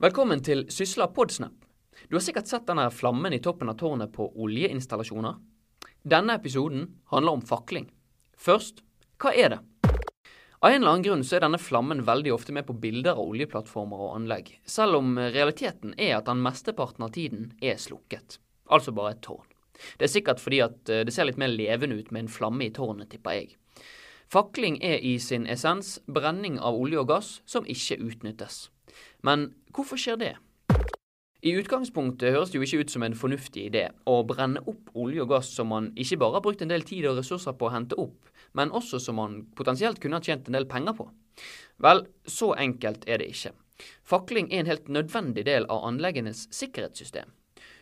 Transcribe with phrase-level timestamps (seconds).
[0.00, 1.52] Velkommen til Sysla Podsnap.
[2.08, 5.34] Du har sikkert sett denne flammen i toppen av tårnet på oljeinstallasjoner.
[6.08, 7.90] Denne episoden handler om fakling.
[8.32, 8.80] Først,
[9.20, 9.58] hva er det?
[9.90, 13.28] Av en eller annen grunn så er denne flammen veldig ofte med på bilder av
[13.34, 18.40] oljeplattformer og anlegg, selv om realiteten er at den mesteparten av tiden er slukket.
[18.72, 19.44] Altså bare et tårn.
[20.00, 22.70] Det er sikkert fordi at eh, det ser litt mer levende ut med en flamme
[22.70, 23.52] i tårnet, tipper jeg.
[24.32, 28.70] Fakling er i sin essens brenning av olje og gass som ikke utnyttes.
[29.26, 30.34] Men hvorfor skjer det?
[31.40, 35.22] I utgangspunktet høres det jo ikke ut som en fornuftig idé å brenne opp olje
[35.24, 37.72] og gass som man ikke bare har brukt en del tid og ressurser på å
[37.72, 41.08] hente opp, men også som man potensielt kunne ha tjent en del penger på.
[41.80, 43.54] Vel, så enkelt er det ikke.
[44.04, 47.32] Fakling er en helt nødvendig del av anleggenes sikkerhetssystem.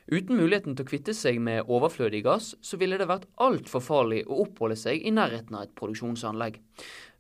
[0.09, 4.23] Uten muligheten til å kvitte seg med overflødig gass, så ville det vært altfor farlig
[4.25, 6.57] å oppholde seg i nærheten av et produksjonsanlegg.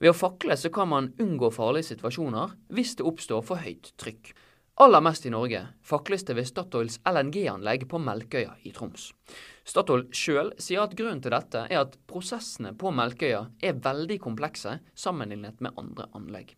[0.00, 4.32] Ved å fakle så kan man unngå farlige situasjoner hvis det oppstår for høyt trykk.
[4.80, 9.10] Aller mest i Norge fakles det ved Statoils LNG-anlegg på Melkøya i Troms.
[9.68, 14.78] Statoil sjøl sier at grunnen til dette er at prosessene på Melkøya er veldig komplekse
[14.94, 16.54] sammenlignet med andre anlegg.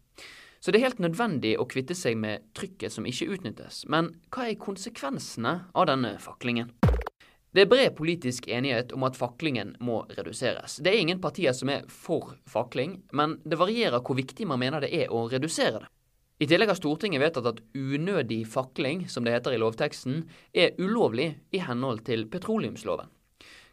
[0.61, 3.86] Så det er helt nødvendig å kvitte seg med trykket som ikke utnyttes.
[3.89, 6.75] Men hva er konsekvensene av denne faklingen?
[7.50, 10.77] Det er bred politisk enighet om at faklingen må reduseres.
[10.84, 14.84] Det er ingen partier som er for fakling, men det varierer hvor viktig man mener
[14.84, 15.88] det er å redusere det.
[16.41, 20.22] I tillegg har Stortinget vedtatt at unødig fakling, som det heter i lovteksten,
[20.56, 23.11] er ulovlig i henhold til petroleumsloven.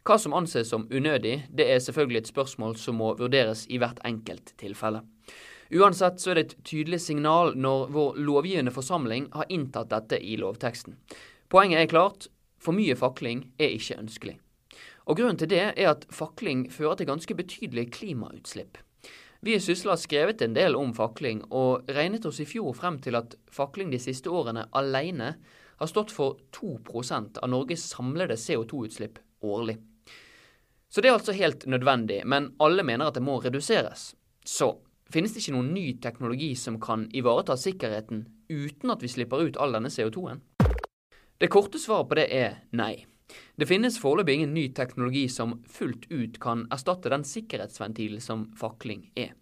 [0.08, 4.00] Hva som anses som unødig, det er selvfølgelig et spørsmål som må vurderes i hvert
[4.08, 5.04] enkelt tilfelle.
[5.70, 10.38] Uansett så er det et tydelig signal når vår lovgivende forsamling har inntatt dette i
[10.40, 10.96] lovteksten.
[11.52, 14.38] Poenget er klart, for mye fakling er ikke ønskelig.
[15.08, 18.80] Og Grunnen til det er at fakling fører til ganske betydelige klimautslipp.
[19.40, 22.98] Vi i Sysla har skrevet en del om fakling, og regnet oss i fjor frem
[23.04, 25.36] til at fakling de siste årene alene
[25.78, 29.76] har stått for 2% av Norges samlede CO2-utslipp årlig.
[30.88, 34.14] Så det er altså helt nødvendig, men alle mener at det må reduseres.
[34.44, 34.72] Så
[35.08, 39.56] Finnes det ikke noen ny teknologi som kan ivareta sikkerheten uten at vi slipper ut
[39.56, 40.42] all denne CO2-en?
[41.40, 43.06] Det korte svaret på det er nei.
[43.56, 49.06] Det finnes foreløpig ingen ny teknologi som fullt ut kan erstatte den sikkerhetsventilen som fakling
[49.16, 49.32] er.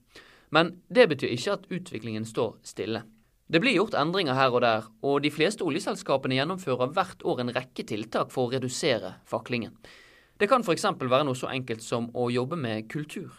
[0.55, 3.03] Men det betyr ikke at utviklingen står stille.
[3.51, 7.55] Det blir gjort endringer her og der, og de fleste oljeselskapene gjennomfører hvert år en
[7.55, 9.75] rekke tiltak for å redusere faklingen.
[10.39, 10.87] Det kan f.eks.
[11.01, 13.31] være noe så enkelt som å jobbe med kultur.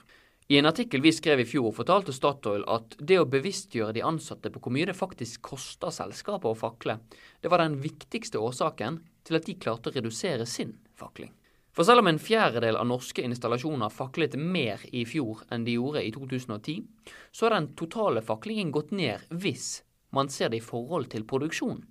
[0.48, 4.48] I en artikkel vi skrev i fjor, fortalte Statoil at det å bevisstgjøre de ansatte
[4.52, 7.02] på hvor mye det faktisk koster selskapet å fakle,
[7.44, 11.34] det var den viktigste årsaken til at de klarte å redusere sin fakling.
[11.76, 16.02] For selv om en fjerdedel av norske installasjoner faklet mer i fjor enn de gjorde
[16.08, 16.88] i 2010,
[17.36, 19.84] så har den totale faklingen gått ned hvis
[20.16, 21.84] man ser det i forhold til produksjon.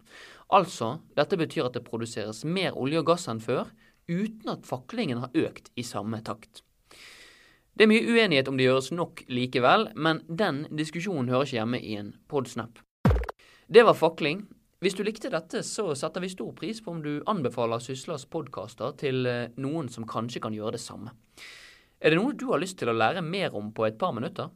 [0.57, 3.69] Altså, dette betyr at det produseres mer olje og gass enn før,
[4.09, 6.66] uten at faklingen har økt i samme takt.
[7.77, 11.81] Det er mye uenighet om det gjøres nok likevel, men den diskusjonen hører ikke hjemme
[11.85, 12.79] i en podsnap.
[13.69, 14.47] Det var fakling.
[14.81, 18.97] Hvis du likte dette, så setter vi stor pris på om du anbefaler Syslas podkaster
[18.97, 21.13] til eh, noen som kanskje kan gjøre det samme.
[22.01, 24.49] Er det noe du har lyst til å lære mer om på et par minutter?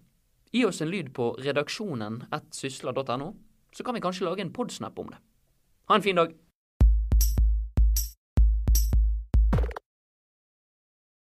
[0.56, 2.22] Gi oss en lyd på redaksjonen
[2.56, 3.34] sysla.no,
[3.76, 5.20] så kan vi kanskje lage en podsnap om det.
[5.92, 6.32] Ha en fin dag.